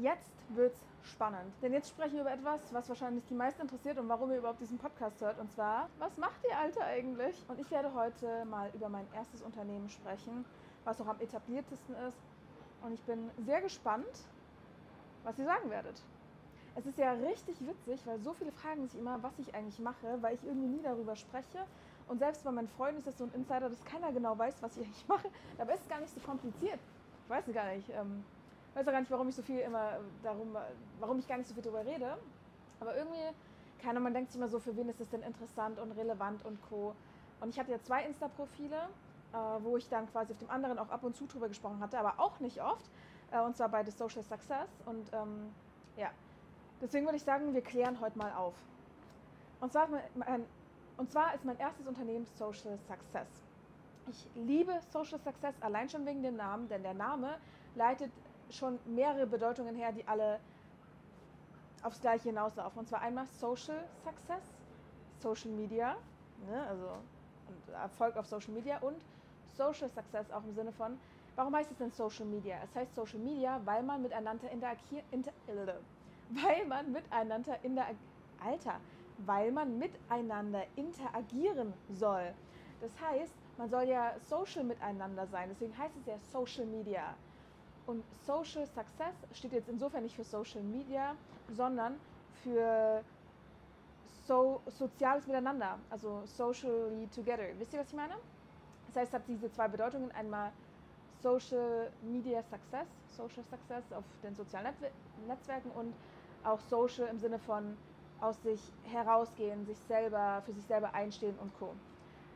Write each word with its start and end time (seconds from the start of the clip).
Jetzt 0.00 0.30
wird's 0.50 0.78
spannend. 1.02 1.52
Denn 1.60 1.72
jetzt 1.72 1.88
sprechen 1.88 2.14
wir 2.14 2.20
über 2.20 2.32
etwas, 2.32 2.72
was 2.72 2.88
wahrscheinlich 2.88 3.24
die 3.26 3.34
meisten 3.34 3.62
interessiert 3.62 3.98
und 3.98 4.08
warum 4.08 4.30
ihr 4.30 4.38
überhaupt 4.38 4.60
diesen 4.60 4.78
Podcast 4.78 5.20
hört. 5.20 5.40
Und 5.40 5.50
zwar, 5.50 5.88
was 5.98 6.16
macht 6.16 6.38
ihr 6.48 6.56
Alte 6.56 6.80
eigentlich? 6.84 7.44
Und 7.48 7.58
ich 7.58 7.68
werde 7.72 7.92
heute 7.92 8.44
mal 8.44 8.70
über 8.74 8.88
mein 8.88 9.08
erstes 9.12 9.42
Unternehmen 9.42 9.88
sprechen, 9.88 10.44
was 10.84 11.00
auch 11.00 11.08
am 11.08 11.18
etabliertesten 11.18 11.96
ist. 12.08 12.20
Und 12.82 12.92
ich 12.92 13.02
bin 13.02 13.28
sehr 13.44 13.60
gespannt, 13.60 14.06
was 15.24 15.36
ihr 15.36 15.46
sagen 15.46 15.68
werdet. 15.68 16.00
Es 16.76 16.86
ist 16.86 16.96
ja 16.96 17.10
richtig 17.14 17.56
witzig, 17.66 18.06
weil 18.06 18.20
so 18.20 18.32
viele 18.34 18.52
fragen 18.52 18.86
sich 18.86 19.00
immer, 19.00 19.20
was 19.20 19.36
ich 19.40 19.52
eigentlich 19.52 19.80
mache, 19.80 20.18
weil 20.20 20.36
ich 20.36 20.44
irgendwie 20.44 20.68
nie 20.68 20.82
darüber 20.82 21.16
spreche. 21.16 21.66
Und 22.06 22.20
selbst 22.20 22.44
bei 22.44 22.52
meinen 22.52 22.68
Freunden 22.68 22.98
ist 22.98 23.08
das 23.08 23.18
so 23.18 23.24
ein 23.24 23.32
Insider, 23.34 23.68
dass 23.68 23.84
keiner 23.84 24.12
genau 24.12 24.38
weiß, 24.38 24.62
was 24.62 24.76
ich 24.76 24.84
eigentlich 24.86 25.08
mache. 25.08 25.28
Dabei 25.56 25.74
ist 25.74 25.82
es 25.82 25.88
gar 25.88 25.98
nicht 25.98 26.14
so 26.14 26.20
kompliziert. 26.20 26.78
Ich 27.24 27.30
weiß 27.30 27.48
es 27.48 27.52
gar 27.52 27.74
nicht. 27.74 27.90
Ähm, 27.90 28.22
weiß 28.78 28.88
auch 28.88 28.92
gar 28.92 29.00
nicht, 29.00 29.10
warum 29.10 29.28
ich 29.28 29.34
so 29.34 29.42
viel 29.42 29.58
immer 29.60 29.98
darum, 30.22 30.56
warum 31.00 31.18
ich 31.18 31.26
gar 31.26 31.36
nicht 31.36 31.48
so 31.48 31.54
viel 31.54 31.62
darüber 31.62 31.84
rede. 31.84 32.16
Aber 32.80 32.96
irgendwie, 32.96 33.34
keiner, 33.82 34.00
man 34.00 34.14
denkt 34.14 34.30
sich 34.30 34.40
immer 34.40 34.48
so, 34.48 34.60
für 34.60 34.76
wen 34.76 34.88
ist 34.88 35.00
das 35.00 35.08
denn 35.08 35.22
interessant 35.22 35.78
und 35.80 35.92
relevant 35.92 36.44
und 36.44 36.60
co. 36.68 36.94
Und 37.40 37.50
ich 37.50 37.58
hatte 37.58 37.72
ja 37.72 37.82
zwei 37.82 38.04
Insta-Profile, 38.04 38.76
äh, 39.32 39.36
wo 39.62 39.76
ich 39.76 39.88
dann 39.88 40.10
quasi 40.10 40.32
auf 40.32 40.38
dem 40.38 40.50
anderen 40.50 40.78
auch 40.78 40.90
ab 40.90 41.02
und 41.02 41.16
zu 41.16 41.26
drüber 41.26 41.48
gesprochen 41.48 41.80
hatte, 41.80 41.98
aber 41.98 42.14
auch 42.18 42.38
nicht 42.40 42.62
oft. 42.62 42.88
Äh, 43.32 43.40
und 43.40 43.56
zwar 43.56 43.68
bei 43.68 43.84
The 43.84 43.90
Social 43.90 44.22
Success. 44.22 44.68
Und 44.86 45.12
ähm, 45.12 45.52
ja, 45.96 46.10
deswegen 46.80 47.06
würde 47.06 47.16
ich 47.16 47.24
sagen, 47.24 47.54
wir 47.54 47.62
klären 47.62 48.00
heute 48.00 48.16
mal 48.16 48.32
auf. 48.32 48.54
Und 49.60 49.72
zwar, 49.72 49.88
mein, 50.14 50.44
und 50.96 51.10
zwar 51.10 51.34
ist 51.34 51.44
mein 51.44 51.58
erstes 51.58 51.86
Unternehmen 51.86 52.26
Social 52.36 52.78
Success. 52.86 53.28
Ich 54.08 54.28
liebe 54.36 54.80
Social 54.90 55.18
Success 55.18 55.54
allein 55.60 55.88
schon 55.88 56.06
wegen 56.06 56.22
dem 56.22 56.36
Namen, 56.36 56.68
denn 56.68 56.82
der 56.82 56.94
Name 56.94 57.36
leitet 57.74 58.10
schon 58.50 58.78
mehrere 58.84 59.26
Bedeutungen 59.26 59.74
her, 59.74 59.92
die 59.92 60.06
alle 60.06 60.40
aufs 61.82 62.00
Gleiche 62.00 62.28
hinauslaufen. 62.30 62.78
Und 62.80 62.88
zwar 62.88 63.00
einmal 63.02 63.26
Social 63.26 63.88
Success, 64.02 64.42
Social 65.20 65.50
Media, 65.52 65.96
ne, 66.36 66.66
also 66.66 67.02
Erfolg 67.72 68.16
auf 68.16 68.26
Social 68.26 68.52
Media 68.52 68.78
und 68.78 69.04
Social 69.46 69.88
Success 69.88 70.30
auch 70.30 70.44
im 70.44 70.52
Sinne 70.52 70.72
von, 70.72 70.98
warum 71.34 71.54
heißt 71.54 71.70
es 71.70 71.78
denn 71.78 71.90
Social 71.90 72.26
Media? 72.26 72.58
Es 72.62 72.74
heißt 72.74 72.94
Social 72.94 73.20
Media, 73.20 73.60
weil 73.64 73.82
man 73.82 74.02
miteinander 74.02 74.50
interagiert, 74.50 75.04
inter, 75.10 75.32
weil 76.28 76.66
man 76.66 76.92
miteinander 76.92 77.62
in 77.64 77.74
der, 77.74 77.86
Alter, 78.38 78.80
weil 79.16 79.50
man 79.50 79.78
miteinander 79.78 80.64
interagieren 80.76 81.74
soll. 81.88 82.34
Das 82.80 83.00
heißt, 83.00 83.34
man 83.56 83.68
soll 83.68 83.84
ja 83.84 84.18
social 84.20 84.62
miteinander 84.62 85.26
sein, 85.26 85.48
deswegen 85.48 85.76
heißt 85.76 85.96
es 85.96 86.06
ja 86.06 86.18
Social 86.18 86.66
Media. 86.66 87.16
Und 87.88 88.04
Social 88.26 88.66
Success 88.66 89.14
steht 89.32 89.52
jetzt 89.52 89.70
insofern 89.70 90.02
nicht 90.02 90.14
für 90.14 90.22
Social 90.22 90.62
Media, 90.62 91.16
sondern 91.56 91.94
für 92.44 93.02
so, 94.26 94.60
soziales 94.66 95.26
Miteinander, 95.26 95.78
also 95.88 96.20
socially 96.26 97.08
together. 97.08 97.46
Wisst 97.58 97.72
ihr, 97.72 97.80
was 97.80 97.88
ich 97.88 97.94
meine? 97.94 98.12
Das 98.88 98.96
heißt, 98.96 99.08
es 99.08 99.14
hat 99.14 99.26
diese 99.26 99.50
zwei 99.50 99.68
Bedeutungen. 99.68 100.12
Einmal 100.12 100.52
Social 101.22 101.90
Media 102.02 102.42
Success, 102.42 102.86
Social 103.16 103.42
Success 103.44 103.90
auf 103.92 104.04
den 104.22 104.34
sozialen 104.34 104.74
Netzwerken 105.26 105.70
und 105.70 105.94
auch 106.44 106.60
Social 106.60 107.06
im 107.08 107.18
Sinne 107.18 107.38
von 107.38 107.74
aus 108.20 108.42
sich 108.42 108.60
herausgehen, 108.82 109.64
sich 109.64 109.78
selber, 109.78 110.42
für 110.44 110.52
sich 110.52 110.66
selber 110.66 110.92
einstehen 110.92 111.38
und 111.38 111.54
Co. 111.58 111.72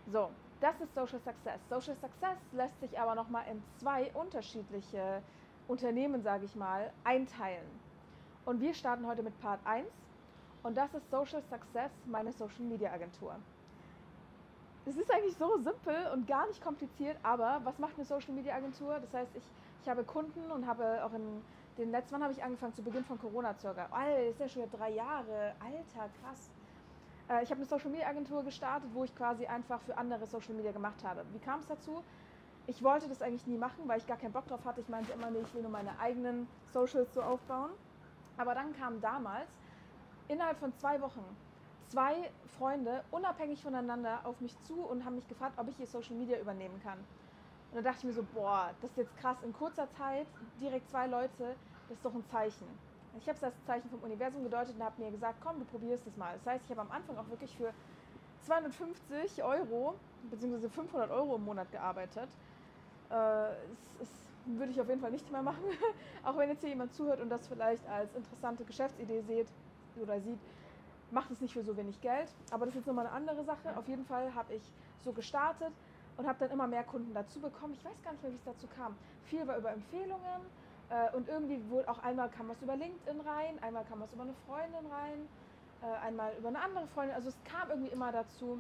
So, 0.07 0.31
das 0.61 0.81
ist 0.81 0.95
Social 0.95 1.21
Success. 1.21 1.61
Social 1.69 1.97
Success 1.97 2.39
lässt 2.53 2.81
sich 2.81 2.99
aber 2.99 3.15
nochmal 3.15 3.45
in 3.51 3.63
zwei 3.79 4.11
unterschiedliche 4.15 5.23
Unternehmen, 5.69 6.23
sage 6.23 6.45
ich 6.45 6.57
mal, 6.57 6.93
einteilen. 7.05 7.67
Und 8.45 8.61
wir 8.61 8.75
starten 8.75 9.07
heute 9.07 9.23
mit 9.23 9.39
Part 9.41 9.61
1 9.65 9.87
und 10.63 10.77
das 10.77 10.93
ist 10.95 11.11
Social 11.11 11.43
Success, 11.43 11.91
meine 12.07 12.33
Social 12.33 12.63
Media 12.63 12.93
Agentur. 12.93 13.37
Es 14.85 14.97
ist 14.97 15.13
eigentlich 15.13 15.37
so 15.37 15.59
simpel 15.59 16.11
und 16.13 16.27
gar 16.27 16.47
nicht 16.49 16.61
kompliziert, 16.63 17.17
aber 17.23 17.61
was 17.63 17.79
macht 17.79 17.95
eine 17.95 18.05
Social 18.05 18.33
Media 18.33 18.57
Agentur? 18.57 18.99
Das 18.99 19.15
heißt, 19.15 19.31
ich, 19.37 19.45
ich 19.83 19.89
habe 19.89 20.03
Kunden 20.03 20.51
und 20.51 20.67
habe 20.67 21.05
auch 21.05 21.13
in 21.13 21.43
den 21.79 21.91
letzten, 21.93 22.15
wann 22.15 22.23
habe 22.25 22.33
ich 22.33 22.43
angefangen? 22.43 22.75
Zu 22.75 22.83
Beginn 22.83 23.05
von 23.05 23.19
Corona 23.19 23.55
circa. 23.55 23.87
Alter, 23.91 24.25
das 24.25 24.31
ist 24.31 24.41
ja 24.41 24.49
schon 24.49 24.63
wieder 24.63 24.79
drei 24.79 24.91
Jahre. 24.91 25.55
Alter, 25.61 26.11
krass. 26.21 26.51
Äh, 27.29 27.45
ich 27.45 27.51
habe 27.51 27.61
eine 27.61 27.67
Social 27.67 27.91
Media 27.91 28.09
Agentur 28.09 28.43
gestartet, 28.43 28.91
wo 28.93 29.05
ich 29.05 29.15
quasi 29.15 29.47
einfach 29.47 29.81
für 29.83 29.97
andere 29.97 30.27
Social 30.27 30.55
Media 30.55 30.73
gemacht 30.73 31.03
habe. 31.05 31.25
Wie 31.33 31.39
kam 31.39 31.61
es 31.61 31.67
dazu? 31.67 32.03
Ich 32.67 32.83
wollte 32.83 33.09
das 33.09 33.23
eigentlich 33.23 33.47
nie 33.47 33.59
machen, 33.59 33.87
weil 33.87 33.99
ich 33.99 34.07
gar 34.07 34.17
keinen 34.17 34.33
Bock 34.33 34.47
drauf 34.47 34.65
hatte. 34.65 34.81
Ich 34.81 34.89
meinte 34.89 35.13
immer, 35.13 35.31
nee, 35.31 35.41
ich 35.41 35.55
will 35.55 35.63
nur 35.63 35.71
meine 35.71 35.99
eigenen 35.99 36.47
Socials 36.73 37.13
so 37.15 37.23
aufbauen. 37.23 37.71
Aber 38.37 38.55
dann 38.55 38.75
kamen 38.77 39.01
damals 39.01 39.49
innerhalb 40.29 40.59
von 40.59 40.73
zwei 40.79 41.01
Wochen 41.01 41.25
zwei 41.93 42.31
Freunde 42.59 43.05
unabhängig 43.11 43.63
voneinander 43.63 44.21
auf 44.25 44.41
mich 44.41 44.59
zu 44.63 44.81
und 44.83 45.05
haben 45.05 45.17
mich 45.17 45.29
gefragt, 45.29 45.55
ob 45.59 45.69
ich 45.69 45.79
ihr 45.79 45.87
Social 45.87 46.17
Media 46.17 46.39
übernehmen 46.39 46.81
kann. 46.83 46.99
Und 46.99 47.77
da 47.77 47.83
dachte 47.83 47.99
ich 47.99 48.05
mir 48.05 48.13
so, 48.13 48.25
boah, 48.35 48.71
das 48.81 48.91
ist 48.93 48.97
jetzt 48.97 49.17
krass. 49.19 49.37
In 49.43 49.53
kurzer 49.53 49.91
Zeit 49.93 50.27
direkt 50.61 50.89
zwei 50.89 51.07
Leute, 51.07 51.57
das 51.89 51.97
ist 51.99 52.05
doch 52.05 52.15
ein 52.15 52.25
Zeichen. 52.31 52.67
Ich 53.19 53.29
habe 53.29 53.37
es 53.37 53.45
als 53.45 53.55
Zeichen 53.67 53.91
vom 53.91 54.01
Universum 54.01 54.43
gedeutet 54.43 54.75
und 54.77 54.83
habe 54.83 55.03
mir 55.03 55.11
gesagt, 55.11 55.39
komm, 55.43 55.59
du 55.59 55.67
probierst 55.67 56.07
es 56.07 56.17
mal. 56.17 56.35
Das 56.39 56.47
heißt, 56.47 56.65
ich 56.65 56.71
habe 56.71 56.81
am 56.81 56.91
Anfang 56.91 57.19
auch 57.19 57.29
wirklich 57.29 57.55
für 57.55 57.73
250 58.43 59.43
Euro 59.43 59.95
bzw. 60.31 60.69
500 60.69 61.11
Euro 61.11 61.37
im 61.37 61.45
Monat 61.45 61.71
gearbeitet 61.71 62.29
äh, 63.13 63.51
es, 64.01 64.09
es 64.09 64.11
würde 64.47 64.73
ich 64.73 64.81
auf 64.81 64.89
jeden 64.89 65.01
Fall 65.01 65.11
nicht 65.11 65.31
mehr 65.31 65.43
machen. 65.43 65.63
auch 66.25 66.37
wenn 66.37 66.49
jetzt 66.49 66.61
hier 66.61 66.71
jemand 66.71 66.93
zuhört 66.95 67.21
und 67.21 67.29
das 67.29 67.47
vielleicht 67.47 67.87
als 67.89 68.15
interessante 68.15 68.65
Geschäftsidee 68.65 69.23
sieht 69.23 69.49
oder 70.01 70.21
sieht, 70.21 70.39
macht 71.11 71.31
es 71.31 71.41
nicht 71.41 71.53
für 71.53 71.63
so 71.63 71.77
wenig 71.77 72.01
Geld. 72.01 72.29
Aber 72.51 72.65
das 72.65 72.75
ist 72.75 72.81
jetzt 72.81 72.87
nochmal 72.87 73.07
eine 73.07 73.15
andere 73.15 73.45
Sache. 73.45 73.77
Auf 73.77 73.87
jeden 73.87 74.05
Fall 74.07 74.35
habe 74.35 74.55
ich 74.55 74.63
so 75.05 75.13
gestartet 75.13 75.73
und 76.17 76.27
habe 76.27 76.39
dann 76.39 76.51
immer 76.51 76.67
mehr 76.67 76.85
Kunden 76.85 77.13
dazu 77.15 77.41
bekommen. 77.41 77.75
Ich 77.75 77.85
weiß 77.85 78.03
gar 78.03 78.13
nicht 78.13 78.23
mehr, 78.23 78.33
wie 78.33 78.37
es 78.37 78.45
dazu 78.45 78.67
kam. 78.77 78.97
Viel 79.25 79.47
war 79.47 79.59
über 79.59 79.71
Empfehlungen 79.71 80.43
äh, 80.91 81.15
und 81.15 81.29
irgendwie 81.29 81.61
wurde 81.71 81.89
auch 81.89 81.99
einmal 82.03 82.29
kam 82.31 82.49
was 82.49 82.61
über 82.63 82.77
LinkedIn 82.77 83.21
rein, 83.21 83.63
einmal 83.63 83.85
kam 83.85 84.01
was 84.01 84.13
über 84.13 84.23
eine 84.23 84.35
Freundin 84.47 84.91
rein, 84.91 85.29
äh, 85.83 86.07
einmal 86.07 86.33
über 86.39 86.49
eine 86.49 86.61
andere 86.61 86.87
Freundin. 86.89 87.15
Also 87.15 87.29
es 87.29 87.37
kam 87.45 87.71
irgendwie 87.71 87.91
immer 87.93 88.11
dazu, 88.13 88.59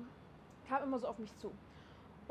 kam 0.68 0.82
immer 0.82 0.98
so 0.98 1.08
auf 1.08 1.18
mich 1.18 1.36
zu. 1.38 1.50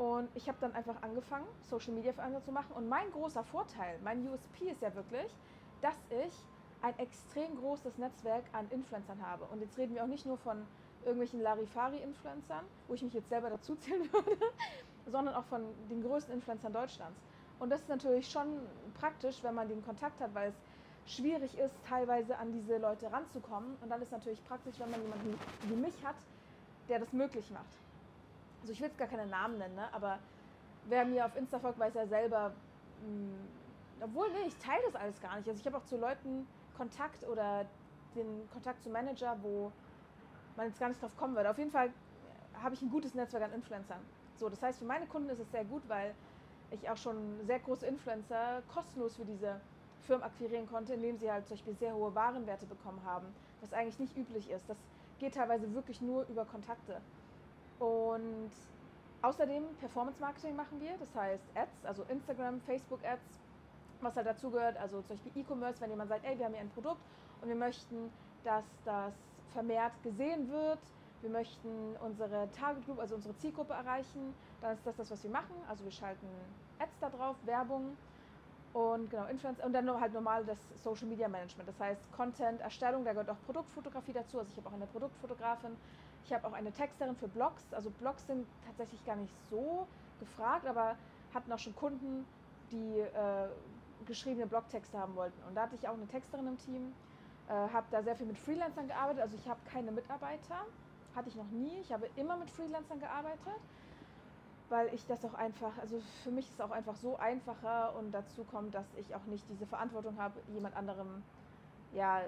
Und 0.02 0.28
ich 0.34 0.48
habe 0.48 0.58
dann 0.60 0.74
einfach 0.74 1.00
angefangen, 1.00 1.46
Social 1.60 1.92
Media 1.92 2.12
für 2.12 2.24
andere 2.24 2.42
zu 2.42 2.50
machen. 2.50 2.72
Und 2.74 2.88
mein 2.88 3.08
großer 3.12 3.44
Vorteil, 3.44 4.00
mein 4.02 4.28
USP 4.28 4.68
ist 4.68 4.82
ja 4.82 4.92
wirklich, 4.96 5.32
dass 5.80 5.94
ich 6.10 6.34
ein 6.80 6.98
extrem 6.98 7.56
großes 7.56 7.98
Netzwerk 7.98 8.42
an 8.52 8.68
Influencern 8.70 9.24
habe. 9.24 9.44
Und 9.52 9.60
jetzt 9.60 9.78
reden 9.78 9.94
wir 9.94 10.02
auch 10.02 10.08
nicht 10.08 10.26
nur 10.26 10.38
von 10.38 10.66
irgendwelchen 11.04 11.40
Larifari-Influencern, 11.40 12.64
wo 12.88 12.94
ich 12.94 13.02
mich 13.02 13.14
jetzt 13.14 13.28
selber 13.28 13.48
dazu 13.50 13.76
zählen 13.76 14.02
würde, 14.12 14.36
sondern 15.06 15.36
auch 15.36 15.44
von 15.44 15.62
den 15.88 16.02
größten 16.02 16.34
Influencern 16.34 16.72
Deutschlands. 16.72 17.20
Und 17.60 17.70
das 17.70 17.82
ist 17.82 17.88
natürlich 17.88 18.28
schon 18.28 18.58
praktisch, 18.98 19.40
wenn 19.44 19.54
man 19.54 19.68
den 19.68 19.84
Kontakt 19.84 20.20
hat, 20.20 20.34
weil 20.34 20.48
es 21.06 21.14
schwierig 21.14 21.56
ist, 21.56 21.76
teilweise 21.88 22.36
an 22.38 22.52
diese 22.52 22.78
Leute 22.78 23.12
ranzukommen. 23.12 23.76
Und 23.80 23.88
dann 23.88 24.02
ist 24.02 24.08
es 24.08 24.12
natürlich 24.12 24.44
praktisch, 24.46 24.80
wenn 24.80 24.90
man 24.90 25.00
jemanden 25.00 25.38
wie 25.68 25.76
mich 25.76 25.94
hat, 26.04 26.16
der 26.88 26.98
das 26.98 27.12
möglich 27.12 27.48
macht 27.52 27.82
also 28.62 28.72
ich 28.72 28.80
will 28.80 28.88
jetzt 28.88 28.98
gar 28.98 29.08
keine 29.08 29.26
Namen 29.26 29.58
nennen, 29.58 29.74
ne? 29.74 29.92
aber 29.92 30.18
wer 30.84 31.04
mir 31.04 31.26
auf 31.26 31.36
Insta 31.36 31.58
folgt, 31.58 31.78
weiß 31.78 31.94
ja 31.94 32.06
selber, 32.06 32.50
mh, 33.00 33.06
hm, 33.06 33.48
obwohl, 34.00 34.28
nee, 34.30 34.48
ich 34.48 34.56
teile 34.56 34.82
das 34.86 34.96
alles 34.96 35.20
gar 35.20 35.36
nicht. 35.36 35.48
Also 35.48 35.60
ich 35.60 35.66
habe 35.66 35.76
auch 35.76 35.84
zu 35.84 35.96
Leuten 35.96 36.46
Kontakt 36.76 37.22
oder 37.28 37.66
den 38.14 38.48
Kontakt 38.50 38.82
zu 38.82 38.90
Manager, 38.90 39.36
wo 39.42 39.72
man 40.56 40.66
jetzt 40.66 40.80
gar 40.80 40.88
nicht 40.88 41.00
drauf 41.00 41.16
kommen 41.16 41.36
würde. 41.36 41.50
Auf 41.50 41.58
jeden 41.58 41.70
Fall 41.70 41.92
habe 42.54 42.74
ich 42.74 42.82
ein 42.82 42.90
gutes 42.90 43.14
Netzwerk 43.14 43.44
an 43.44 43.52
Influencern. 43.52 44.00
So, 44.38 44.48
das 44.48 44.62
heißt, 44.62 44.78
für 44.78 44.84
meine 44.84 45.06
Kunden 45.06 45.28
ist 45.30 45.38
es 45.38 45.50
sehr 45.50 45.64
gut, 45.64 45.88
weil 45.88 46.14
ich 46.70 46.88
auch 46.90 46.96
schon 46.96 47.44
sehr 47.46 47.60
große 47.60 47.86
Influencer 47.86 48.62
kostenlos 48.66 49.16
für 49.16 49.24
diese 49.24 49.60
Firmen 50.00 50.24
akquirieren 50.24 50.66
konnte, 50.66 50.94
indem 50.94 51.16
sie 51.16 51.30
halt 51.30 51.46
zum 51.46 51.56
Beispiel 51.56 51.74
sehr 51.74 51.94
hohe 51.94 52.14
Warenwerte 52.14 52.66
bekommen 52.66 53.04
haben, 53.04 53.34
was 53.60 53.72
eigentlich 53.72 53.98
nicht 53.98 54.16
üblich 54.16 54.50
ist. 54.50 54.68
Das 54.68 54.78
geht 55.18 55.34
teilweise 55.34 55.72
wirklich 55.74 56.00
nur 56.00 56.26
über 56.26 56.44
Kontakte. 56.44 57.00
Und 57.78 58.50
außerdem 59.22 59.64
Performance 59.80 60.20
Marketing 60.20 60.56
machen 60.56 60.80
wir, 60.80 60.96
das 60.98 61.14
heißt 61.14 61.44
Ads, 61.54 61.84
also 61.84 62.02
Instagram, 62.04 62.60
Facebook 62.62 63.00
Ads, 63.04 63.40
was 64.00 64.16
halt 64.16 64.26
dazu 64.26 64.50
gehört, 64.50 64.76
also 64.76 65.00
zum 65.02 65.16
Beispiel 65.16 65.42
E-Commerce, 65.42 65.80
wenn 65.80 65.90
jemand 65.90 66.08
sagt, 66.08 66.24
ey, 66.24 66.38
wir 66.38 66.44
haben 66.44 66.54
hier 66.54 66.62
ein 66.62 66.70
Produkt 66.70 67.00
und 67.40 67.48
wir 67.48 67.56
möchten, 67.56 68.10
dass 68.44 68.64
das 68.84 69.14
vermehrt 69.52 69.92
gesehen 70.02 70.50
wird, 70.50 70.80
wir 71.22 71.30
möchten 71.30 71.96
unsere 72.04 72.50
Target 72.50 72.84
Group, 72.84 72.98
also 72.98 73.14
unsere 73.14 73.36
Zielgruppe 73.36 73.74
erreichen, 73.74 74.34
dann 74.60 74.74
ist 74.74 74.84
das 74.84 74.96
das, 74.96 75.10
was 75.10 75.22
wir 75.22 75.30
machen. 75.30 75.54
Also 75.68 75.84
wir 75.84 75.92
schalten 75.92 76.26
Ads 76.80 76.98
da 77.00 77.10
drauf, 77.10 77.36
Werbung 77.44 77.96
und 78.72 79.10
genau 79.10 79.26
Influencer 79.26 79.64
und 79.64 79.72
dann 79.72 80.00
halt 80.00 80.14
normal 80.14 80.44
das 80.44 80.58
Social 80.82 81.06
Media 81.06 81.28
Management. 81.28 81.68
Das 81.68 81.78
heißt 81.78 82.00
Content 82.12 82.60
Erstellung, 82.60 83.04
da 83.04 83.12
gehört 83.12 83.30
auch 83.30 83.40
Produktfotografie 83.46 84.12
dazu. 84.12 84.38
Also 84.38 84.50
ich 84.50 84.56
habe 84.56 84.68
auch 84.68 84.72
eine 84.72 84.86
Produktfotografin, 84.86 85.76
ich 86.24 86.32
habe 86.32 86.46
auch 86.46 86.52
eine 86.52 86.72
Texterin 86.72 87.16
für 87.16 87.28
Blogs. 87.28 87.72
Also 87.72 87.90
Blogs 87.90 88.26
sind 88.26 88.46
tatsächlich 88.66 89.04
gar 89.04 89.16
nicht 89.16 89.32
so 89.50 89.86
gefragt, 90.20 90.66
aber 90.66 90.96
hatten 91.34 91.52
auch 91.52 91.58
schon 91.58 91.74
Kunden, 91.74 92.26
die 92.70 93.00
äh, 93.00 93.48
geschriebene 94.06 94.46
Blogtexte 94.46 94.98
haben 94.98 95.14
wollten. 95.16 95.40
Und 95.48 95.54
da 95.54 95.62
hatte 95.62 95.74
ich 95.74 95.88
auch 95.88 95.94
eine 95.94 96.06
Texterin 96.06 96.46
im 96.46 96.58
Team, 96.58 96.92
äh, 97.48 97.52
habe 97.52 97.86
da 97.90 98.02
sehr 98.02 98.16
viel 98.16 98.26
mit 98.26 98.38
Freelancern 98.38 98.88
gearbeitet. 98.88 99.22
Also 99.22 99.36
ich 99.36 99.48
habe 99.48 99.60
keine 99.70 99.92
Mitarbeiter, 99.92 100.56
hatte 101.14 101.28
ich 101.28 101.36
noch 101.36 101.50
nie. 101.50 101.80
Ich 101.80 101.92
habe 101.92 102.08
immer 102.16 102.36
mit 102.36 102.50
Freelancern 102.50 103.00
gearbeitet, 103.00 103.60
weil 104.68 104.92
ich 104.94 105.06
das 105.06 105.24
auch 105.24 105.34
einfach, 105.34 105.76
also 105.80 106.00
für 106.22 106.30
mich 106.30 106.46
ist 106.46 106.54
es 106.54 106.60
auch 106.60 106.70
einfach 106.70 106.96
so 106.96 107.16
einfacher 107.16 107.94
und 107.96 108.12
dazu 108.12 108.44
kommt, 108.44 108.74
dass 108.74 108.86
ich 108.98 109.14
auch 109.14 109.24
nicht 109.24 109.44
diese 109.50 109.66
Verantwortung 109.66 110.18
habe, 110.18 110.40
jemand 110.52 110.76
anderem 110.76 111.22
ja, 111.92 112.22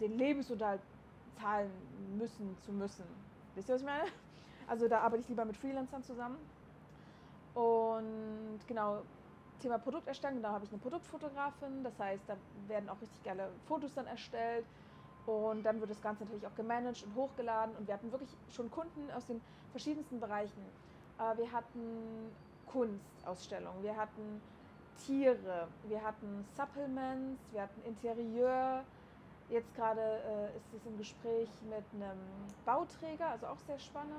den 0.00 0.18
Lebensunterhalt 0.18 0.82
zahlen 1.40 1.70
müssen 2.18 2.56
zu 2.64 2.72
müssen. 2.72 3.04
Wisst 3.58 3.68
ihr, 3.70 3.74
was 3.74 3.80
ich 3.80 3.86
meine? 3.86 4.04
Also 4.68 4.86
da 4.86 5.00
arbeite 5.00 5.22
ich 5.22 5.28
lieber 5.28 5.44
mit 5.44 5.56
Freelancern 5.56 6.04
zusammen. 6.04 6.38
Und 7.54 8.60
genau, 8.68 9.02
Thema 9.60 9.78
Produkterstellung, 9.78 10.40
da 10.40 10.52
habe 10.52 10.64
ich 10.64 10.70
eine 10.70 10.78
Produktfotografin, 10.78 11.82
das 11.82 11.98
heißt, 11.98 12.22
da 12.28 12.36
werden 12.68 12.88
auch 12.88 13.00
richtig 13.00 13.20
geile 13.24 13.48
Fotos 13.66 13.94
dann 13.94 14.06
erstellt 14.06 14.64
und 15.26 15.64
dann 15.64 15.80
wird 15.80 15.90
das 15.90 16.00
Ganze 16.00 16.22
natürlich 16.22 16.46
auch 16.46 16.54
gemanagt 16.54 17.02
und 17.02 17.16
hochgeladen 17.16 17.74
und 17.76 17.88
wir 17.88 17.94
hatten 17.94 18.12
wirklich 18.12 18.30
schon 18.52 18.70
Kunden 18.70 19.10
aus 19.10 19.26
den 19.26 19.40
verschiedensten 19.72 20.20
Bereichen. 20.20 20.62
Äh, 21.18 21.36
wir 21.38 21.50
hatten 21.50 22.30
Kunstausstellungen, 22.66 23.82
wir 23.82 23.96
hatten 23.96 24.40
Tiere, 25.04 25.66
wir 25.88 26.00
hatten 26.04 26.44
Supplements, 26.56 27.42
wir 27.50 27.62
hatten 27.62 27.82
Interieur. 27.84 28.84
Jetzt 29.50 29.74
gerade 29.74 30.00
äh, 30.00 30.56
ist 30.56 30.74
es 30.74 30.84
im 30.84 30.98
Gespräch 30.98 31.48
mit 31.62 31.84
einem 31.94 32.18
Bauträger, 32.66 33.28
also 33.28 33.46
auch 33.46 33.58
sehr 33.60 33.78
spannend. 33.78 34.12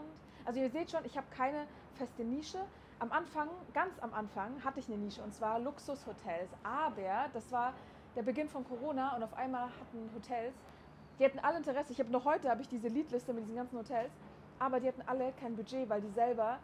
Also 0.46 0.60
ihr 0.60 0.70
seht 0.72 0.90
schon, 0.90 1.06
ich 1.06 1.16
habe 1.18 1.28
keine 1.30 1.68
feste 1.96 2.24
Nische, 2.24 2.60
am 2.98 3.12
Anfang, 3.12 3.48
ganz 3.74 4.00
am 4.00 4.14
Anfang, 4.14 4.64
hatte 4.64 4.80
ich 4.80 4.88
eine 4.88 4.98
Nische 4.98 5.22
und 5.22 5.34
zwar 5.34 5.60
Luxushotels. 5.60 6.50
Aber 6.64 7.28
das 7.34 7.52
war 7.52 7.74
der 8.16 8.24
Beginn 8.24 8.50
von 8.50 8.68
Corona 8.68 9.16
und 9.16 9.24
auf 9.24 9.34
einmal 9.36 9.66
hatten 9.66 10.10
Hotels, 10.16 10.56
die 11.20 11.26
hatten 11.26 11.40
alle 11.40 11.58
Interesse. 11.58 11.94
Ich 11.94 12.00
habe 12.00 12.10
noch 12.10 12.25
heute 12.25 12.50
habe 12.50 12.62
ich 12.62 12.68
diese 12.68 12.88
Leadliste 12.88 13.32
mit 13.34 13.44
diesen 13.44 13.56
ganzen 13.56 13.78
Hotels, 13.78 14.12
aber 14.58 14.80
die 14.80 14.88
hatten 14.88 15.04
alle 15.06 15.32
kein 15.34 15.56
Budget, 15.56 15.88
weil 15.90 16.02
die 16.02 16.10
selber 16.10 16.58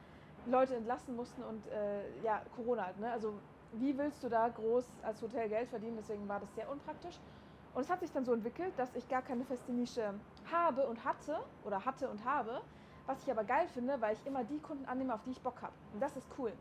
Leute 0.47 0.75
entlassen 0.75 1.15
mussten 1.15 1.43
und 1.43 1.67
äh, 1.67 2.01
ja 2.23 2.41
Corona 2.55 2.87
halt. 2.87 2.99
Ne? 2.99 3.11
Also 3.11 3.33
wie 3.73 3.97
willst 3.97 4.23
du 4.23 4.29
da 4.29 4.47
groß 4.47 4.85
als 5.03 5.21
Hotel 5.21 5.49
Geld 5.49 5.69
verdienen? 5.69 5.97
Deswegen 5.97 6.27
war 6.27 6.39
das 6.39 6.53
sehr 6.55 6.69
unpraktisch. 6.69 7.19
Und 7.75 7.81
es 7.81 7.89
hat 7.89 7.99
sich 7.99 8.11
dann 8.11 8.25
so 8.25 8.33
entwickelt, 8.33 8.73
dass 8.77 8.95
ich 8.95 9.07
gar 9.07 9.21
keine 9.21 9.45
feste 9.45 9.71
Nische 9.71 10.13
habe 10.51 10.87
und 10.87 11.03
hatte 11.05 11.39
oder 11.63 11.85
hatte 11.85 12.09
und 12.09 12.25
habe 12.25 12.61
was 13.07 13.21
ich 13.23 13.31
aber 13.31 13.43
geil 13.43 13.67
finde, 13.67 13.99
weil 14.01 14.15
ich 14.15 14.25
immer 14.25 14.43
die 14.43 14.59
Kunden 14.59 14.85
annehme, 14.85 15.13
auf 15.13 15.21
die 15.23 15.31
ich 15.31 15.41
Bock 15.41 15.61
habe. 15.61 15.73
Und 15.93 16.01
das 16.01 16.15
ist 16.17 16.27
cool. 16.37 16.51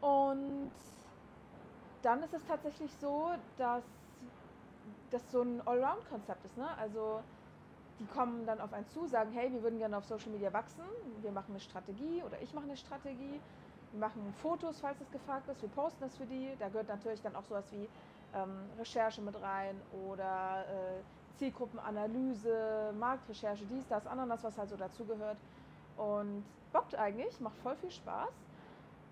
Und 0.00 0.70
dann 2.02 2.22
ist 2.22 2.34
es 2.34 2.44
tatsächlich 2.44 2.92
so, 3.00 3.30
dass 3.56 3.84
das 5.10 5.22
so 5.30 5.42
ein 5.42 5.66
Allround-Konzept 5.66 6.44
ist. 6.44 6.56
Ne? 6.56 6.68
Also 6.78 7.20
die 7.98 8.06
kommen 8.06 8.46
dann 8.46 8.60
auf 8.60 8.72
einen 8.72 8.86
zu, 8.88 9.06
sagen, 9.06 9.32
hey, 9.32 9.50
wir 9.52 9.62
würden 9.62 9.78
gerne 9.78 9.96
auf 9.96 10.04
Social 10.04 10.30
Media 10.30 10.52
wachsen, 10.52 10.84
wir 11.20 11.32
machen 11.32 11.50
eine 11.50 11.60
Strategie 11.60 12.22
oder 12.24 12.40
ich 12.40 12.54
mache 12.54 12.66
eine 12.66 12.76
Strategie, 12.76 13.40
wir 13.90 14.00
machen 14.00 14.32
Fotos, 14.40 14.78
falls 14.78 15.00
es 15.00 15.10
gefragt 15.10 15.48
ist, 15.48 15.60
wir 15.62 15.68
posten 15.70 16.00
das 16.00 16.16
für 16.16 16.26
die. 16.26 16.54
Da 16.58 16.68
gehört 16.68 16.88
natürlich 16.88 17.20
dann 17.22 17.34
auch 17.34 17.44
sowas 17.44 17.64
wie 17.72 17.88
ähm, 18.34 18.68
Recherche 18.78 19.22
mit 19.22 19.40
rein 19.40 19.80
oder 20.06 20.66
äh, 20.68 21.00
Zielgruppenanalyse, 21.38 22.92
Marktrecherche, 22.98 23.64
dies, 23.66 23.86
das, 23.88 24.06
Ananas, 24.06 24.44
was 24.44 24.56
halt 24.58 24.70
so 24.70 24.76
dazugehört. 24.76 25.38
Und 25.96 26.44
bockt 26.72 26.94
eigentlich, 26.94 27.40
macht 27.40 27.58
voll 27.58 27.74
viel 27.76 27.90
Spaß. 27.90 28.30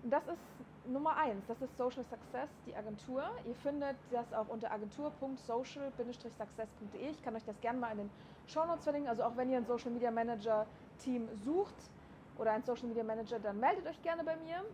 Und 0.03 0.11
das 0.11 0.27
ist 0.27 0.39
Nummer 0.85 1.17
eins, 1.17 1.43
das 1.47 1.59
ist 1.61 1.75
Social 1.77 2.05
Success, 2.05 2.49
die 2.65 2.75
Agentur. 2.75 3.23
Ihr 3.45 3.55
findet 3.55 3.97
das 4.11 4.33
auch 4.33 4.47
unter 4.47 4.71
agentur.social-success.de. 4.71 7.09
Ich 7.09 7.23
kann 7.23 7.35
euch 7.35 7.45
das 7.45 7.59
gerne 7.59 7.79
mal 7.79 7.91
in 7.91 7.97
den 7.97 8.09
Show 8.47 8.65
Notes 8.65 8.83
verlinken. 8.83 9.09
Also 9.09 9.23
auch 9.23 9.35
wenn 9.35 9.49
ihr 9.49 9.57
ein 9.57 9.65
Social 9.65 9.91
Media 9.91 10.11
Manager 10.11 10.65
Team 10.99 11.27
sucht 11.43 11.75
oder 12.37 12.51
ein 12.51 12.63
Social 12.63 12.87
Media 12.87 13.03
Manager, 13.03 13.39
dann 13.39 13.59
meldet 13.59 13.87
euch 13.87 14.01
gerne 14.01 14.23
bei 14.23 14.37
mir. 14.37 14.57
Haben 14.57 14.67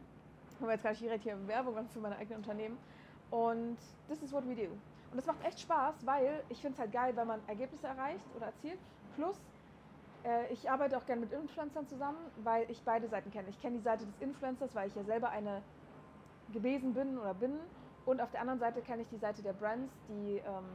wir 0.59 0.73
jetzt 0.73 0.83
gar 0.83 0.91
nicht 0.91 1.01
direkt 1.01 1.23
hier 1.23 1.47
Werbung 1.47 1.89
für 1.89 1.99
meine 1.99 2.17
eigenen 2.17 2.37
Unternehmen. 2.39 2.77
Und 3.33 3.77
this 4.07 4.21
is 4.21 4.31
what 4.31 4.47
we 4.47 4.53
do. 4.53 4.69
Und 5.11 5.17
es 5.17 5.25
macht 5.25 5.43
echt 5.43 5.59
Spaß, 5.59 6.05
weil 6.05 6.43
ich 6.49 6.61
finde 6.61 6.75
es 6.75 6.79
halt 6.79 6.91
geil, 6.91 7.15
wenn 7.15 7.25
man 7.25 7.39
Ergebnisse 7.47 7.87
erreicht 7.87 8.23
oder 8.35 8.45
erzielt. 8.45 8.77
Plus, 9.15 9.35
äh, 10.23 10.53
ich 10.53 10.69
arbeite 10.69 10.95
auch 10.95 11.05
gerne 11.07 11.21
mit 11.21 11.31
Influencern 11.33 11.87
zusammen, 11.87 12.19
weil 12.43 12.69
ich 12.69 12.83
beide 12.83 13.07
Seiten 13.07 13.31
kenne. 13.31 13.49
Ich 13.49 13.59
kenne 13.59 13.77
die 13.77 13.83
Seite 13.83 14.05
des 14.05 14.19
Influencers, 14.19 14.75
weil 14.75 14.87
ich 14.87 14.95
ja 14.95 15.03
selber 15.03 15.29
eine 15.29 15.63
gewesen 16.51 16.93
bin 16.93 17.17
oder 17.17 17.33
bin. 17.33 17.57
Und 18.05 18.21
auf 18.21 18.29
der 18.29 18.41
anderen 18.41 18.59
Seite 18.59 18.81
kenne 18.81 19.01
ich 19.01 19.09
die 19.09 19.17
Seite 19.17 19.41
der 19.41 19.53
Brands, 19.53 19.91
die 20.09 20.37
ähm, 20.37 20.65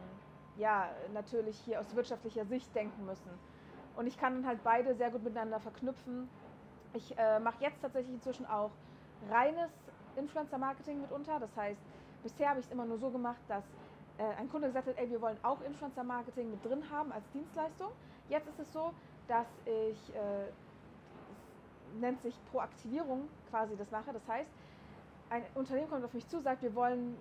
ja 0.57 0.89
natürlich 1.15 1.57
hier 1.61 1.79
aus 1.79 1.95
wirtschaftlicher 1.95 2.45
Sicht 2.45 2.75
denken 2.75 3.07
müssen. 3.07 3.31
Und 3.95 4.09
ich 4.09 4.19
kann 4.19 4.35
dann 4.35 4.47
halt 4.47 4.65
beide 4.65 4.97
sehr 4.97 5.13
gut 5.13 5.23
miteinander 5.23 5.61
verknüpfen. 5.61 6.29
Ich 6.93 7.17
äh, 7.19 7.39
mache 7.39 7.63
jetzt 7.63 7.81
tatsächlich 7.83 8.15
inzwischen 8.15 8.47
auch 8.47 8.73
reines 9.31 9.71
Influencer-Marketing 10.17 11.01
mitunter. 11.03 11.39
Das 11.39 11.57
heißt, 11.57 11.81
bisher 12.23 12.51
habe 12.51 12.61
ich 12.61 12.67
es 12.67 12.73
immer 12.73 12.85
nur 12.85 12.99
so 12.99 13.11
gemacht, 13.11 13.41
dass 13.49 13.65
äh, 14.19 14.25
ein 14.39 14.49
Kunde 14.49 14.69
gesagt 14.69 14.89
hat, 14.89 14.99
ey, 14.99 15.11
wir 15.11 15.21
wollen 15.21 15.39
auch 15.43 15.61
Influencer-Marketing 15.63 16.51
mit 16.51 16.65
drin 16.65 16.83
haben 16.91 17.13
als 17.13 17.29
Dienstleistung. 17.31 17.91
Jetzt 18.29 18.49
ist 18.49 18.59
es 18.59 18.73
so, 18.73 18.93
dass 19.27 19.47
ich, 19.65 20.15
äh, 20.15 20.49
nennt 22.01 22.21
sich 22.23 22.35
Proaktivierung 22.51 23.29
quasi 23.51 23.77
das 23.77 23.91
mache. 23.91 24.13
Das 24.13 24.27
heißt, 24.29 24.51
ein 25.31 25.45
Unternehmen 25.55 25.89
kommt 25.89 26.05
auf 26.05 26.15
mich 26.15 26.27
zu, 26.29 26.41
sagt, 26.41 26.63
wir 26.63 26.75
wollen 26.75 27.17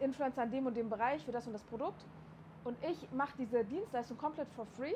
Influencer 0.00 0.44
in 0.44 0.50
dem 0.50 0.66
und 0.66 0.76
dem 0.76 0.88
Bereich 0.88 1.24
für 1.24 1.32
das 1.32 1.46
und 1.46 1.52
das 1.52 1.62
Produkt. 1.64 2.04
Und 2.64 2.76
ich 2.84 3.10
mache 3.12 3.32
diese 3.38 3.64
Dienstleistung 3.64 4.16
komplett 4.16 4.48
for 4.50 4.66
free, 4.76 4.94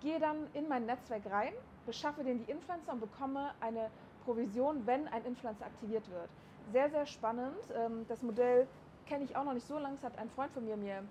gehe 0.00 0.18
dann 0.18 0.48
in 0.54 0.68
mein 0.68 0.86
Netzwerk 0.86 1.26
rein, 1.30 1.52
beschaffe 1.84 2.24
denen 2.24 2.44
die 2.44 2.50
Influencer 2.50 2.92
und 2.92 3.00
bekomme 3.00 3.52
eine 3.60 3.90
Provision, 4.26 4.86
wenn 4.86 5.06
ein 5.08 5.24
Influencer 5.24 5.64
aktiviert 5.64 6.10
wird. 6.10 6.28
Sehr, 6.72 6.90
sehr 6.90 7.06
spannend. 7.06 7.56
Ähm, 7.74 8.04
das 8.08 8.22
Modell 8.22 8.66
kenne 9.06 9.24
ich 9.24 9.36
auch 9.36 9.44
noch 9.44 9.54
nicht 9.54 9.66
so 9.66 9.78
lange. 9.78 9.94
Das 9.94 10.04
hat 10.04 10.18
ein 10.18 10.28
Freund 10.30 10.52
von 10.52 10.64
mir 10.64 10.76
mir 10.76 11.04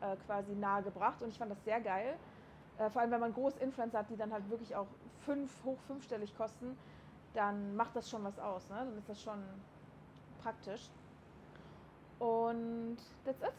äh, 0.00 0.16
quasi 0.26 0.54
nahegebracht 0.54 1.22
und 1.22 1.28
ich 1.28 1.38
fand 1.38 1.50
das 1.50 1.62
sehr 1.64 1.80
geil. 1.80 2.16
Äh, 2.78 2.88
vor 2.88 3.02
allem, 3.02 3.10
wenn 3.10 3.20
man 3.20 3.34
große 3.34 3.60
Influencer 3.60 3.98
hat, 3.98 4.10
die 4.10 4.16
dann 4.16 4.32
halt 4.32 4.48
wirklich 4.50 4.74
auch 4.74 4.86
fünf, 5.26 5.50
hoch 5.64 5.78
fünfstellig 5.86 6.34
kosten, 6.36 6.76
dann 7.34 7.76
macht 7.76 7.94
das 7.94 8.08
schon 8.08 8.24
was 8.24 8.38
aus. 8.38 8.68
Ne? 8.70 8.76
Dann 8.76 8.98
ist 8.98 9.08
das 9.08 9.22
schon 9.22 9.38
praktisch. 10.42 10.88
Und 12.18 12.96
that's 13.24 13.42
it. 13.42 13.52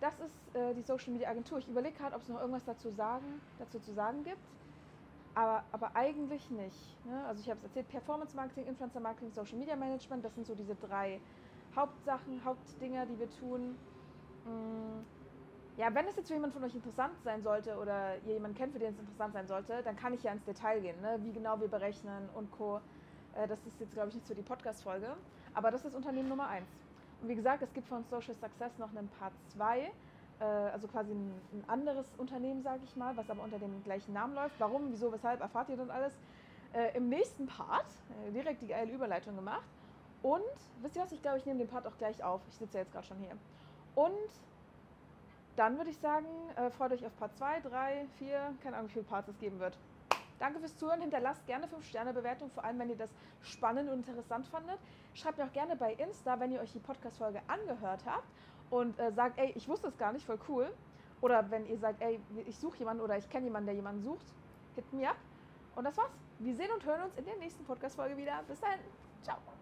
Das 0.00 0.14
ist 0.20 0.54
äh, 0.54 0.74
die 0.74 0.82
Social 0.82 1.12
Media 1.12 1.28
Agentur. 1.28 1.58
Ich 1.58 1.68
überlege 1.68 1.96
gerade, 1.96 2.14
ob 2.14 2.22
es 2.22 2.28
noch 2.28 2.40
irgendwas 2.40 2.64
dazu, 2.64 2.90
sagen, 2.90 3.40
dazu 3.58 3.80
zu 3.80 3.92
sagen 3.92 4.22
gibt. 4.22 4.38
Aber, 5.34 5.64
aber 5.72 5.96
eigentlich 5.96 6.48
nicht. 6.50 7.06
Ne? 7.06 7.24
Also 7.26 7.40
ich 7.40 7.50
habe 7.50 7.58
es 7.58 7.64
erzählt, 7.64 7.88
Performance 7.88 8.36
Marketing, 8.36 8.66
Influencer 8.66 9.00
Marketing, 9.00 9.32
Social 9.32 9.58
Media 9.58 9.74
Management, 9.74 10.24
das 10.24 10.34
sind 10.34 10.46
so 10.46 10.54
diese 10.54 10.76
drei 10.76 11.20
Hauptsachen, 11.74 12.44
Hauptdinger, 12.44 13.04
die 13.06 13.18
wir 13.18 13.30
tun. 13.30 13.76
Mm, 14.44 15.02
ja, 15.76 15.92
wenn 15.92 16.06
es 16.06 16.14
jetzt 16.14 16.28
für 16.28 16.34
jemanden 16.34 16.54
von 16.54 16.64
euch 16.64 16.74
interessant 16.74 17.14
sein 17.24 17.42
sollte 17.42 17.76
oder 17.76 18.16
ihr 18.26 18.34
jemanden 18.34 18.56
kennt, 18.56 18.72
für 18.72 18.78
den 18.78 18.92
es 18.92 18.98
interessant 18.98 19.32
sein 19.32 19.48
sollte, 19.48 19.82
dann 19.82 19.96
kann 19.96 20.14
ich 20.14 20.22
ja 20.22 20.30
ins 20.30 20.44
Detail 20.44 20.80
gehen, 20.80 21.00
ne? 21.00 21.18
wie 21.22 21.32
genau 21.32 21.60
wir 21.60 21.66
berechnen 21.66 22.28
und 22.34 22.52
Co. 22.52 22.80
Äh, 23.34 23.48
das 23.48 23.58
ist 23.66 23.80
jetzt, 23.80 23.92
glaube 23.92 24.10
ich, 24.10 24.14
nicht 24.14 24.26
für 24.26 24.36
die 24.36 24.42
Podcast-Folge. 24.42 25.16
Aber 25.52 25.72
das 25.72 25.84
ist 25.84 25.96
Unternehmen 25.96 26.28
Nummer 26.28 26.48
eins. 26.48 26.68
Und 27.22 27.28
wie 27.28 27.34
gesagt, 27.34 27.62
es 27.62 27.72
gibt 27.72 27.88
von 27.88 28.04
Social 28.04 28.34
Success 28.34 28.78
noch 28.78 28.90
einen 28.90 29.08
Part 29.08 29.32
2, 29.48 29.80
äh, 29.80 29.90
also 30.42 30.88
quasi 30.88 31.12
ein, 31.12 31.32
ein 31.52 31.64
anderes 31.68 32.06
Unternehmen, 32.18 32.62
sage 32.62 32.80
ich 32.84 32.96
mal, 32.96 33.16
was 33.16 33.30
aber 33.30 33.42
unter 33.42 33.58
dem 33.58 33.82
gleichen 33.84 34.12
Namen 34.12 34.34
läuft. 34.34 34.58
Warum, 34.58 34.90
wieso, 34.90 35.12
weshalb, 35.12 35.40
erfahrt 35.40 35.68
ihr 35.68 35.76
dann 35.76 35.90
alles 35.90 36.12
äh, 36.72 36.96
im 36.96 37.08
nächsten 37.08 37.46
Part. 37.46 37.86
direkt 38.34 38.62
die 38.62 38.68
geile 38.68 38.92
Überleitung 38.92 39.36
gemacht. 39.36 39.68
Und, 40.22 40.42
wisst 40.80 40.96
ihr 40.96 41.02
was, 41.02 41.12
ich 41.12 41.22
glaube, 41.22 41.38
ich 41.38 41.46
nehme 41.46 41.58
den 41.58 41.68
Part 41.68 41.86
auch 41.86 41.96
gleich 41.98 42.22
auf. 42.24 42.40
Ich 42.48 42.56
sitze 42.56 42.78
ja 42.78 42.80
jetzt 42.84 42.92
gerade 42.92 43.06
schon 43.06 43.18
hier. 43.18 43.36
Und 43.94 44.30
dann 45.56 45.76
würde 45.76 45.90
ich 45.90 45.98
sagen, 45.98 46.26
äh, 46.56 46.70
freut 46.70 46.92
euch 46.92 47.04
auf 47.06 47.16
Part 47.16 47.36
2, 47.36 47.60
3, 47.60 48.06
4, 48.18 48.54
keine 48.62 48.76
Ahnung, 48.76 48.88
wie 48.88 48.94
viele 48.94 49.04
Parts 49.04 49.28
es 49.28 49.38
geben 49.38 49.60
wird. 49.60 49.78
Danke 50.40 50.58
fürs 50.58 50.76
Zuhören. 50.76 51.00
Hinterlasst 51.00 51.46
gerne 51.46 51.66
5-Sterne-Bewertung, 51.66 52.50
vor 52.50 52.64
allem 52.64 52.78
wenn 52.80 52.90
ihr 52.90 52.96
das 52.96 53.10
spannend 53.42 53.88
und 53.88 54.08
interessant 54.08 54.46
fandet. 54.48 54.78
Schreibt 55.14 55.38
mir 55.38 55.44
auch 55.44 55.52
gerne 55.52 55.76
bei 55.76 55.92
Insta, 55.92 56.40
wenn 56.40 56.50
ihr 56.50 56.60
euch 56.60 56.72
die 56.72 56.80
Podcast-Folge 56.80 57.40
angehört 57.46 58.00
habt 58.04 58.26
und 58.70 58.98
äh, 58.98 59.12
sagt, 59.12 59.38
ey, 59.38 59.52
ich 59.54 59.68
wusste 59.68 59.88
es 59.88 59.96
gar 59.96 60.12
nicht, 60.12 60.24
voll 60.24 60.38
cool. 60.48 60.72
Oder 61.20 61.50
wenn 61.50 61.66
ihr 61.66 61.78
sagt, 61.78 62.02
ey, 62.02 62.20
ich 62.46 62.58
suche 62.58 62.78
jemanden 62.78 63.02
oder 63.02 63.16
ich 63.16 63.28
kenne 63.28 63.46
jemanden, 63.46 63.66
der 63.66 63.74
jemanden 63.74 64.02
sucht, 64.02 64.26
hit 64.74 64.92
me 64.92 65.08
up. 65.08 65.16
Und 65.74 65.84
das 65.84 65.96
war's. 65.96 66.10
Wir 66.38 66.54
sehen 66.54 66.70
und 66.72 66.84
hören 66.84 67.02
uns 67.02 67.14
in 67.14 67.24
der 67.24 67.36
nächsten 67.36 67.64
Podcast-Folge 67.64 68.16
wieder. 68.16 68.42
Bis 68.46 68.60
dahin. 68.60 68.80
Ciao. 69.22 69.44